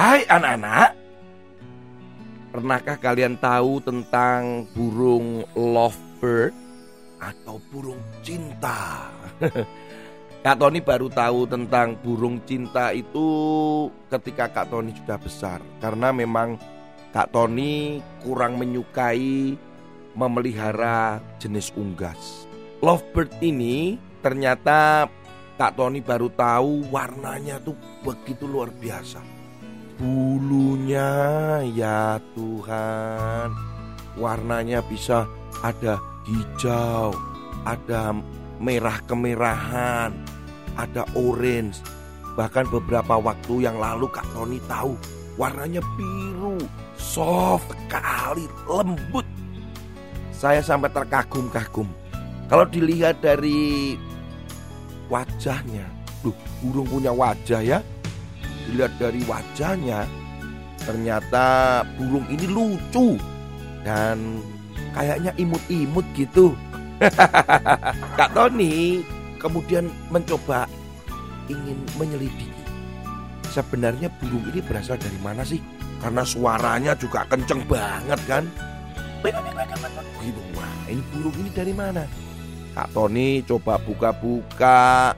Hai 0.00 0.24
anak-anak, 0.24 0.96
pernahkah 2.56 2.96
kalian 2.96 3.36
tahu 3.36 3.84
tentang 3.84 4.64
burung 4.72 5.44
lovebird 5.52 6.56
atau 7.20 7.60
burung 7.68 8.00
cinta? 8.24 9.12
Kak 10.48 10.56
Tony 10.56 10.80
baru 10.80 11.12
tahu 11.12 11.44
tentang 11.44 12.00
burung 12.00 12.40
cinta 12.48 12.96
itu 12.96 13.28
ketika 14.08 14.48
Kak 14.48 14.72
Tony 14.72 14.96
sudah 14.96 15.20
besar. 15.20 15.60
Karena 15.84 16.16
memang 16.16 16.56
Kak 17.12 17.36
Tony 17.36 18.00
kurang 18.24 18.56
menyukai 18.56 19.52
memelihara 20.16 21.20
jenis 21.36 21.76
unggas. 21.76 22.48
Lovebird 22.80 23.36
ini 23.44 24.00
ternyata 24.24 25.12
Kak 25.60 25.76
Tony 25.76 26.00
baru 26.00 26.32
tahu 26.32 26.88
warnanya 26.88 27.60
tuh 27.60 27.76
begitu 28.00 28.48
luar 28.48 28.72
biasa 28.72 29.39
bulunya 30.00 31.12
ya 31.76 32.16
Tuhan. 32.32 33.52
Warnanya 34.16 34.80
bisa 34.88 35.28
ada 35.60 36.00
hijau 36.24 37.12
ada 37.68 38.16
merah 38.56 38.96
kemerahan 39.04 40.16
ada 40.80 41.04
orange. 41.12 41.84
Bahkan 42.34 42.72
beberapa 42.72 43.20
waktu 43.20 43.68
yang 43.68 43.76
lalu 43.76 44.08
Kak 44.08 44.24
Tony 44.32 44.56
tahu 44.64 44.96
warnanya 45.36 45.84
biru 46.00 46.56
soft 46.96 47.68
sekali 47.68 48.48
lembut. 48.64 49.26
Saya 50.32 50.64
sampai 50.64 50.88
terkagum-kagum. 50.88 51.84
Kalau 52.48 52.64
dilihat 52.64 53.20
dari 53.20 53.94
wajahnya 55.12 56.00
Duh, 56.20 56.36
burung 56.60 56.84
punya 56.84 57.12
wajah 57.16 57.60
ya 57.64 57.78
dilihat 58.70 58.94
dari 59.02 59.20
wajahnya 59.26 60.06
ternyata 60.80 61.82
burung 61.98 62.24
ini 62.30 62.46
lucu 62.46 63.18
dan 63.82 64.40
kayaknya 64.94 65.34
imut-imut 65.36 66.06
gitu. 66.14 66.54
Kak 68.18 68.30
Tony 68.32 69.02
kemudian 69.42 69.90
mencoba 70.08 70.70
ingin 71.50 71.76
menyelidiki 71.98 72.60
sebenarnya 73.50 74.08
burung 74.22 74.46
ini 74.54 74.62
berasal 74.62 74.96
dari 74.96 75.18
mana 75.18 75.42
sih? 75.42 75.58
Karena 76.00 76.22
suaranya 76.24 76.94
juga 76.96 77.26
kenceng 77.26 77.66
banget 77.66 78.20
kan. 78.24 78.44
Wah 80.56 80.76
ini 80.88 81.02
burung 81.12 81.36
ini 81.36 81.50
dari 81.52 81.74
mana? 81.74 82.06
Kak 82.72 82.94
Tony 82.94 83.42
coba 83.44 83.76
buka-buka 83.82 85.12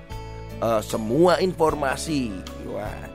uh, 0.58 0.82
semua 0.82 1.38
informasi. 1.38 2.32
Wah, 2.72 3.11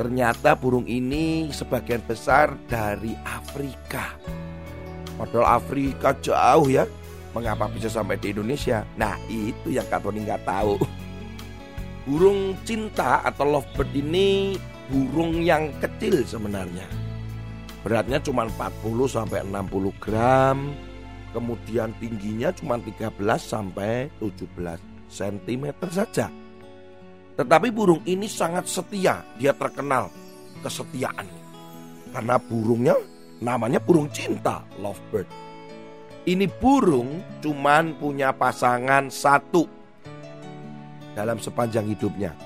Ternyata 0.00 0.56
burung 0.56 0.88
ini 0.88 1.52
sebagian 1.52 2.00
besar 2.00 2.56
dari 2.64 3.12
Afrika. 3.20 4.16
Padahal 5.20 5.60
Afrika 5.60 6.16
jauh 6.24 6.72
ya. 6.72 6.88
Mengapa 7.36 7.68
bisa 7.68 7.92
sampai 7.92 8.16
di 8.16 8.32
Indonesia? 8.32 8.80
Nah 8.96 9.20
itu 9.28 9.68
yang 9.68 9.84
Kak 9.92 10.00
Tony 10.00 10.24
nggak 10.24 10.48
tahu. 10.48 10.80
Burung 12.08 12.56
cinta 12.64 13.20
atau 13.20 13.44
lovebird 13.44 13.92
ini 13.92 14.56
burung 14.88 15.44
yang 15.44 15.68
kecil 15.84 16.24
sebenarnya. 16.24 16.88
Beratnya 17.84 18.24
cuma 18.24 18.48
40 18.48 19.04
sampai 19.04 19.44
60 19.44 19.92
gram. 20.00 20.72
Kemudian 21.36 21.92
tingginya 22.00 22.48
cuma 22.56 22.80
13 22.80 23.12
sampai 23.36 24.08
17 24.16 24.48
cm 25.12 25.76
saja. 25.92 26.32
Tetapi 27.40 27.72
burung 27.72 28.04
ini 28.04 28.28
sangat 28.28 28.68
setia, 28.68 29.24
dia 29.40 29.56
terkenal 29.56 30.12
kesetiaan. 30.60 31.24
Karena 32.12 32.36
burungnya 32.36 32.92
namanya 33.40 33.80
burung 33.80 34.12
cinta, 34.12 34.60
lovebird. 34.76 35.24
Ini 36.28 36.44
burung 36.60 37.40
cuman 37.40 37.96
punya 37.96 38.36
pasangan 38.36 39.08
satu 39.08 39.64
dalam 41.16 41.40
sepanjang 41.40 41.88
hidupnya. 41.88 42.36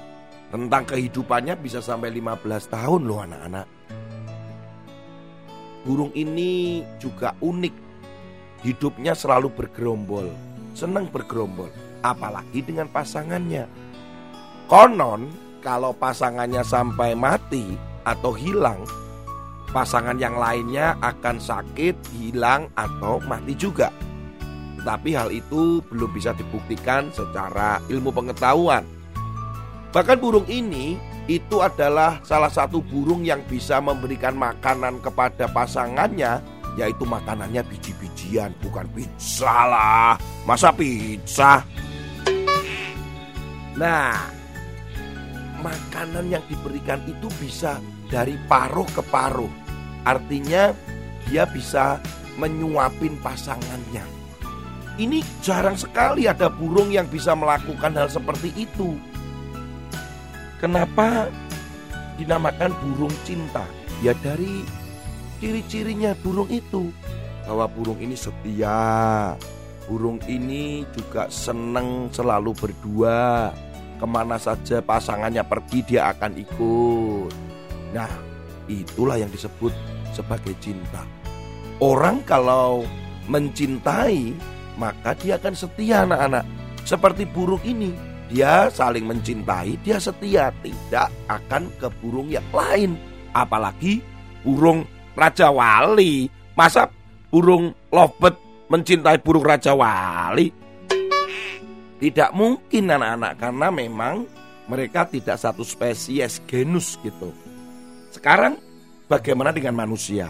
Tentang 0.54 0.87
kehidupannya 0.87 1.59
bisa 1.59 1.83
sampai 1.83 2.15
15 2.15 2.71
tahun 2.71 3.03
loh 3.03 3.19
anak-anak. 3.19 3.66
Burung 5.83 6.15
ini 6.15 6.87
juga 7.03 7.34
unik. 7.43 7.75
Hidupnya 8.62 9.19
selalu 9.19 9.50
bergerombol, 9.59 10.31
senang 10.71 11.10
bergerombol, 11.10 11.69
apalagi 11.99 12.62
dengan 12.62 12.87
pasangannya. 12.87 13.84
Konon 14.65 15.29
kalau 15.61 15.93
pasangannya 15.93 16.65
sampai 16.65 17.13
mati 17.13 17.77
atau 18.05 18.33
hilang, 18.33 18.85
pasangan 19.73 20.17
yang 20.17 20.37
lainnya 20.37 20.97
akan 21.01 21.41
sakit, 21.41 21.97
hilang, 22.17 22.69
atau 22.77 23.21
mati 23.25 23.57
juga. 23.57 23.93
Tapi 24.85 25.17
hal 25.17 25.33
itu 25.33 25.81
belum 25.89 26.13
bisa 26.13 26.37
dibuktikan 26.37 27.09
secara 27.13 27.81
ilmu 27.89 28.13
pengetahuan. 28.13 28.85
Bahkan 29.93 30.21
burung 30.21 30.45
ini 30.49 31.01
itu 31.25 31.65
adalah 31.65 32.21
salah 32.21 32.53
satu 32.53 32.85
burung 32.85 33.25
yang 33.25 33.41
bisa 33.49 33.81
memberikan 33.81 34.37
makanan 34.37 35.01
kepada 35.01 35.49
pasangannya 35.49 36.45
yaitu 36.75 37.07
makanannya 37.07 37.63
biji-bijian 37.65 38.53
bukan 38.61 38.85
pizza 38.93 39.57
lah 39.65 40.19
masa 40.43 40.75
pizza 40.75 41.63
nah 43.79 44.35
makanan 45.65 46.29
yang 46.29 46.45
diberikan 46.45 47.01
itu 47.09 47.33
bisa 47.41 47.81
dari 48.13 48.37
paruh 48.45 48.85
ke 48.93 49.01
paruh. 49.09 49.49
Artinya 50.05 50.77
dia 51.25 51.49
bisa 51.49 51.97
menyuapin 52.37 53.17
pasangannya. 53.25 54.05
Ini 54.95 55.25
jarang 55.43 55.75
sekali 55.75 56.29
ada 56.29 56.53
burung 56.53 56.93
yang 56.93 57.09
bisa 57.09 57.33
melakukan 57.35 57.97
hal 57.97 58.07
seperti 58.13 58.53
itu. 58.55 58.95
Kenapa 60.61 61.27
dinamakan 62.21 62.71
burung 62.79 63.15
cinta? 63.27 63.67
Ya 64.05 64.15
dari 64.23 64.63
ciri-cirinya 65.43 66.15
burung 66.23 66.47
itu. 66.53 66.95
Bahwa 67.43 67.67
burung 67.67 67.99
ini 67.99 68.15
setia, 68.15 69.35
burung 69.91 70.23
ini 70.31 70.87
juga 70.95 71.27
senang 71.27 72.09
selalu 72.15 72.55
berdua, 72.55 73.51
Ke 74.04 74.12
mana 74.12 74.37
saja 74.37 74.84
pasangannya 74.84 75.41
pergi 75.48 75.81
dia 75.81 76.12
akan 76.12 76.37
ikut. 76.37 77.32
Nah 77.97 78.12
itulah 78.69 79.16
yang 79.16 79.32
disebut 79.32 79.72
sebagai 80.12 80.53
cinta. 80.60 81.09
Orang 81.81 82.20
kalau 82.28 82.84
mencintai 83.32 84.37
maka 84.76 85.16
dia 85.16 85.41
akan 85.41 85.56
setia 85.56 86.04
anak-anak. 86.04 86.45
Seperti 86.84 87.24
burung 87.24 87.65
ini, 87.65 87.97
dia 88.28 88.68
saling 88.68 89.09
mencintai, 89.09 89.80
dia 89.80 89.97
setia, 89.97 90.53
tidak 90.60 91.09
akan 91.33 91.72
ke 91.80 91.89
burung 92.04 92.28
yang 92.28 92.45
lain. 92.53 93.00
Apalagi 93.33 94.04
burung 94.45 94.84
Raja 95.16 95.48
Wali. 95.48 96.28
Masa 96.53 96.92
burung 97.33 97.72
lovebird 97.89 98.36
mencintai 98.68 99.16
burung 99.24 99.48
Raja 99.48 99.72
Wali? 99.72 100.64
Tidak 102.04 102.36
mungkin 102.36 102.92
anak-anak 102.92 103.33
karena 103.41 103.72
memang 103.72 104.28
mereka 104.68 105.09
tidak 105.09 105.41
satu 105.41 105.65
spesies 105.65 106.36
genus 106.45 107.01
gitu. 107.01 107.33
Sekarang 108.12 108.60
bagaimana 109.09 109.56
dengan 109.56 109.72
manusia? 109.72 110.28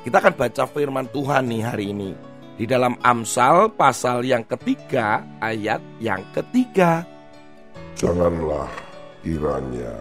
Kita 0.00 0.16
akan 0.16 0.32
baca 0.32 0.64
firman 0.64 1.12
Tuhan 1.12 1.44
nih 1.44 1.60
hari 1.60 1.92
ini. 1.92 2.16
Di 2.56 2.64
dalam 2.64 2.96
Amsal 3.04 3.68
pasal 3.68 4.24
yang 4.24 4.48
ketiga 4.48 5.20
ayat 5.44 5.84
yang 6.00 6.24
ketiga. 6.32 7.04
Janganlah 8.00 8.72
kiranya 9.20 10.00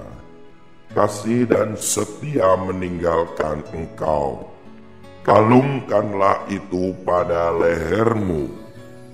kasih 0.96 1.44
dan 1.52 1.76
setia 1.76 2.56
meninggalkan 2.64 3.60
engkau. 3.76 4.56
Kalungkanlah 5.28 6.48
itu 6.48 6.96
pada 7.04 7.52
lehermu 7.52 8.69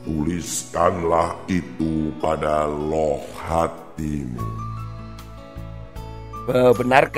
tuliskanlah 0.05 1.33
itu 1.49 2.13
pada 2.21 2.69
loh 2.69 3.25
hatimu. 3.41 4.45
Benar? 6.45 7.09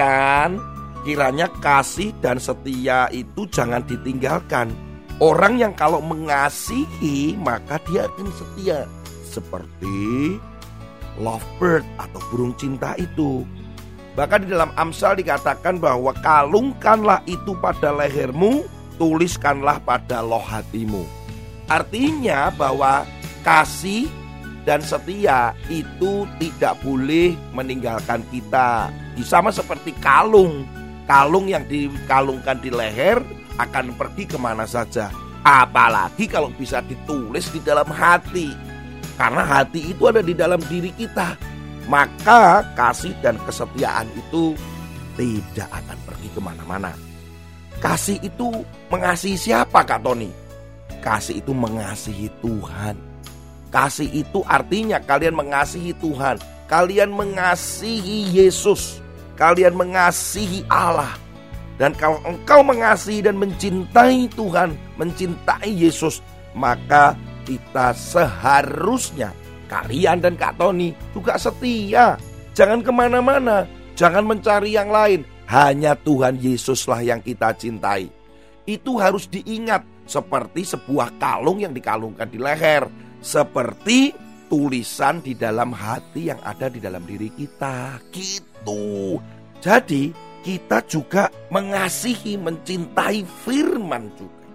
Kiranya 1.04 1.48
kasih 1.60 2.16
dan 2.24 2.40
setia 2.40 3.12
itu 3.12 3.44
jangan 3.52 3.84
ditinggalkan. 3.84 4.72
Orang 5.20 5.60
yang 5.60 5.76
kalau 5.76 6.00
mengasihi 6.00 7.36
maka 7.40 7.80
dia 7.88 8.08
akan 8.08 8.28
setia. 8.32 8.88
Seperti 9.28 10.36
lovebird 11.20 11.84
atau 12.00 12.20
burung 12.32 12.56
cinta 12.56 12.96
itu. 13.00 13.44
Bahkan 14.18 14.46
di 14.46 14.48
dalam 14.50 14.74
Amsal 14.80 15.20
dikatakan 15.22 15.78
bahwa 15.78 16.10
kalungkanlah 16.26 17.22
itu 17.30 17.54
pada 17.62 17.94
lehermu, 17.94 18.66
tuliskanlah 18.98 19.78
pada 19.86 20.26
loh 20.26 20.42
hatimu. 20.42 21.17
Artinya 21.68 22.48
bahwa 22.56 23.04
kasih 23.44 24.08
dan 24.64 24.84
setia 24.84 25.56
itu 25.72 26.28
tidak 26.40 26.76
boleh 26.84 27.36
meninggalkan 27.56 28.24
kita. 28.32 28.92
Sama 29.24 29.52
seperti 29.52 29.96
kalung. 30.04 30.68
Kalung 31.08 31.48
yang 31.48 31.64
dikalungkan 31.68 32.60
di 32.60 32.68
leher 32.68 33.24
akan 33.56 33.96
pergi 33.96 34.28
ke 34.28 34.36
mana 34.36 34.68
saja. 34.68 35.08
Apalagi 35.44 36.28
kalau 36.28 36.52
bisa 36.52 36.84
ditulis 36.84 37.48
di 37.52 37.64
dalam 37.64 37.88
hati. 37.88 38.52
Karena 39.16 39.44
hati 39.44 39.96
itu 39.96 40.04
ada 40.08 40.20
di 40.20 40.36
dalam 40.36 40.60
diri 40.68 40.92
kita. 40.96 41.40
Maka 41.88 42.68
kasih 42.76 43.16
dan 43.24 43.40
kesetiaan 43.48 44.12
itu 44.16 44.52
tidak 45.16 45.72
akan 45.72 45.98
pergi 46.04 46.30
ke 46.36 46.40
mana-mana. 46.44 46.92
Kasih 47.80 48.20
itu 48.20 48.52
mengasihi 48.92 49.40
siapa 49.40 49.88
Kak 49.88 50.04
Tony? 50.04 50.47
Kasih 51.08 51.40
itu 51.40 51.56
mengasihi 51.56 52.28
Tuhan. 52.44 53.00
Kasih 53.72 54.12
itu 54.12 54.44
artinya 54.44 55.00
kalian 55.00 55.40
mengasihi 55.40 55.96
Tuhan. 56.04 56.36
Kalian 56.68 57.16
mengasihi 57.16 58.36
Yesus. 58.36 59.00
Kalian 59.40 59.80
mengasihi 59.80 60.68
Allah 60.68 61.16
dan 61.78 61.94
kalau 61.94 62.18
engkau 62.26 62.66
mengasihi 62.66 63.22
dan 63.22 63.38
mencintai 63.38 64.26
Tuhan, 64.34 64.74
mencintai 64.98 65.70
Yesus, 65.70 66.26
maka 66.58 67.14
kita 67.46 67.94
seharusnya 67.94 69.30
kalian 69.70 70.18
dan 70.18 70.34
Kak 70.34 70.58
Tony 70.58 70.98
juga 71.14 71.38
setia. 71.38 72.18
Jangan 72.58 72.82
ke 72.82 72.90
mana-mana, 72.90 73.70
jangan 73.94 74.26
mencari 74.26 74.74
yang 74.74 74.90
lain. 74.90 75.22
Hanya 75.46 75.94
Tuhan 76.02 76.42
Yesuslah 76.42 77.06
yang 77.06 77.22
kita 77.22 77.54
cintai. 77.56 78.10
Itu 78.68 79.00
harus 79.00 79.30
diingat 79.30 79.86
seperti 80.08 80.64
sebuah 80.64 81.20
kalung 81.20 81.62
yang 81.62 81.76
dikalungkan 81.76 82.32
di 82.32 82.40
leher. 82.40 82.88
Seperti 83.20 84.16
tulisan 84.48 85.20
di 85.20 85.36
dalam 85.36 85.76
hati 85.76 86.32
yang 86.32 86.40
ada 86.42 86.72
di 86.72 86.80
dalam 86.80 87.04
diri 87.04 87.30
kita. 87.36 88.00
Gitu. 88.10 89.20
Jadi 89.60 90.16
kita 90.42 90.80
juga 90.88 91.28
mengasihi, 91.52 92.40
mencintai 92.40 93.28
firman 93.44 94.08
juga. 94.16 94.48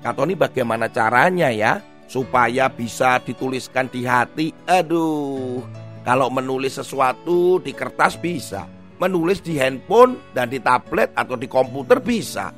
Kata 0.00 0.24
ini 0.28 0.36
bagaimana 0.36 0.88
caranya 0.88 1.48
ya 1.48 1.80
supaya 2.08 2.68
bisa 2.68 3.20
dituliskan 3.20 3.88
di 3.88 4.04
hati? 4.04 4.52
Aduh, 4.68 5.64
kalau 6.04 6.28
menulis 6.28 6.76
sesuatu 6.76 7.56
di 7.60 7.72
kertas 7.72 8.20
bisa, 8.20 8.68
menulis 9.00 9.40
di 9.40 9.56
handphone 9.56 10.20
dan 10.36 10.52
di 10.52 10.60
tablet 10.60 11.08
atau 11.16 11.36
di 11.40 11.48
komputer 11.48 12.04
bisa, 12.04 12.52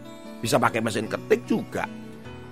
bisa 0.46 0.62
pakai 0.62 0.78
mesin 0.78 1.10
ketik 1.10 1.42
juga. 1.50 1.90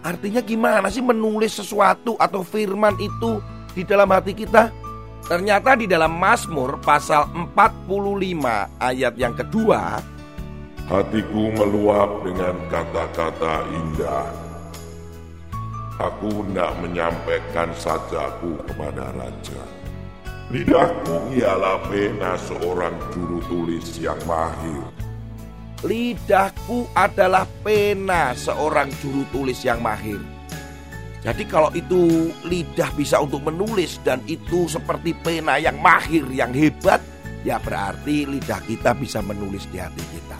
Artinya 0.02 0.42
gimana 0.42 0.90
sih 0.90 1.00
menulis 1.00 1.54
sesuatu 1.54 2.18
atau 2.18 2.42
firman 2.42 2.98
itu 2.98 3.38
di 3.70 3.86
dalam 3.86 4.10
hati 4.10 4.34
kita? 4.34 4.74
Ternyata 5.24 5.72
di 5.72 5.88
dalam 5.88 6.20
Mazmur 6.20 6.84
pasal 6.84 7.32
45 7.32 7.88
ayat 8.76 9.16
yang 9.16 9.32
kedua 9.32 9.96
Hatiku 10.84 11.48
meluap 11.56 12.20
dengan 12.28 12.52
kata-kata 12.68 13.64
indah 13.72 14.28
Aku 15.96 16.44
hendak 16.44 16.76
menyampaikan 16.76 17.72
sajaku 17.72 18.60
kepada 18.68 19.16
Raja 19.16 19.64
Lidahku 20.52 21.32
ialah 21.32 21.80
pena 21.88 22.36
seorang 22.36 22.92
juru 23.16 23.40
tulis 23.48 23.96
yang 23.96 24.20
mahir 24.28 25.03
Lidahku 25.84 26.88
adalah 26.96 27.44
pena 27.60 28.32
seorang 28.32 28.88
juru 29.04 29.28
tulis 29.28 29.60
yang 29.60 29.84
mahir 29.84 30.34
jadi 31.24 31.40
kalau 31.48 31.72
itu 31.72 32.28
lidah 32.44 32.92
bisa 32.92 33.16
untuk 33.16 33.48
menulis 33.48 33.96
dan 34.04 34.20
itu 34.28 34.68
seperti 34.68 35.16
pena 35.16 35.56
yang 35.56 35.80
mahir, 35.80 36.28
yang 36.28 36.52
hebat, 36.52 37.00
ya 37.48 37.56
berarti 37.56 38.28
lidah 38.28 38.60
kita 38.60 38.92
bisa 38.92 39.24
menulis 39.24 39.64
di 39.72 39.80
hati 39.80 40.04
kita. 40.12 40.36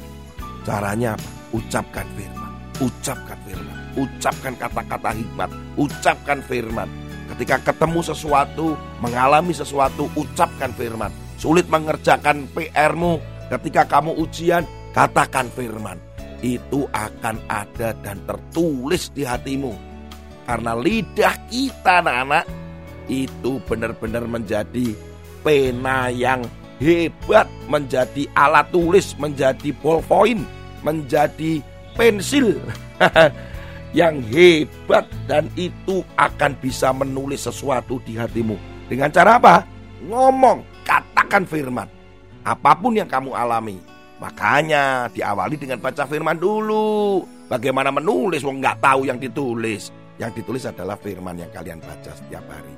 Caranya 0.61 1.17
apa? 1.17 1.29
Ucapkan 1.57 2.05
firman, 2.13 2.53
ucapkan 2.85 3.39
firman, 3.49 3.79
ucapkan 3.97 4.53
kata-kata 4.61 5.11
hikmat, 5.17 5.51
ucapkan 5.81 6.39
firman. 6.45 6.89
Ketika 7.33 7.73
ketemu 7.73 8.01
sesuatu, 8.05 8.77
mengalami 9.01 9.57
sesuatu, 9.57 10.13
ucapkan 10.13 10.69
firman. 10.77 11.09
Sulit 11.41 11.65
mengerjakan 11.73 12.45
PR-mu, 12.53 13.25
ketika 13.49 13.89
kamu 13.89 14.21
ujian, 14.21 14.69
katakan 14.95 15.51
firman. 15.53 15.99
Itu 16.45 16.85
akan 16.93 17.41
ada 17.49 17.97
dan 18.05 18.21
tertulis 18.29 19.09
di 19.17 19.25
hatimu 19.25 19.95
karena 20.45 20.77
lidah 20.77 21.35
kita 21.49 22.05
anak-anak 22.05 22.45
itu 23.09 23.57
benar-benar 23.65 24.25
menjadi 24.29 24.93
pena 25.41 26.13
yang 26.13 26.45
hebat, 26.81 27.49
menjadi 27.69 28.29
alat 28.37 28.69
tulis, 28.69 29.17
menjadi 29.17 29.73
ballpoint, 29.81 30.45
menjadi 30.85 31.65
pensil 31.97 32.61
yang 34.01 34.21
hebat 34.29 35.09
dan 35.25 35.49
itu 35.57 36.05
akan 36.21 36.53
bisa 36.61 36.93
menulis 36.93 37.49
sesuatu 37.49 38.01
di 38.05 38.21
hatimu. 38.21 38.61
Dengan 38.85 39.09
cara 39.09 39.41
apa? 39.41 39.65
Ngomong, 40.05 40.85
katakan 40.85 41.49
firman. 41.49 41.89
Apa 42.45 42.77
pun 42.77 42.93
yang 42.93 43.09
kamu 43.09 43.33
alami. 43.33 43.81
Makanya 44.23 45.11
diawali 45.11 45.59
dengan 45.59 45.83
baca 45.83 46.07
firman 46.07 46.39
dulu. 46.39 47.25
Bagaimana 47.51 47.91
menulis, 47.91 48.47
wong 48.47 48.63
nggak 48.63 48.79
tahu 48.81 49.11
yang 49.11 49.19
ditulis. 49.19 49.91
Yang 50.17 50.43
ditulis 50.43 50.65
adalah 50.65 50.95
firman 50.95 51.35
yang 51.35 51.51
kalian 51.51 51.83
baca 51.83 52.15
setiap 52.15 52.45
hari. 52.47 52.75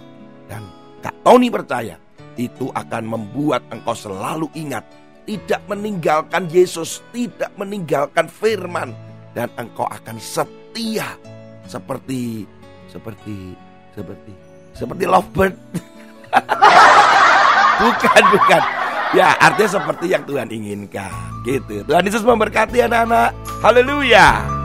Dan 0.48 0.64
Kak 1.04 1.14
Tony 1.20 1.52
percaya 1.52 2.00
itu 2.36 2.72
akan 2.72 3.04
membuat 3.04 3.64
engkau 3.72 3.92
selalu 3.92 4.48
ingat 4.56 4.84
tidak 5.26 5.60
meninggalkan 5.66 6.46
Yesus, 6.48 7.02
tidak 7.10 7.50
meninggalkan 7.58 8.30
firman 8.30 8.94
dan 9.34 9.50
engkau 9.58 9.84
akan 9.90 10.16
setia 10.22 11.18
seperti 11.66 12.46
seperti 12.86 13.52
seperti 13.92 14.32
seperti 14.72 15.04
lovebird. 15.04 15.54
bukan, 17.82 18.22
bukan. 18.32 18.85
Ya, 19.16 19.32
artinya 19.40 19.80
seperti 19.80 20.12
yang 20.12 20.28
Tuhan 20.28 20.52
inginkan. 20.52 21.08
Gitu. 21.40 21.80
Tuhan 21.88 22.04
Yesus 22.04 22.20
memberkati 22.20 22.84
anak-anak. 22.84 23.32
Haleluya. 23.64 24.55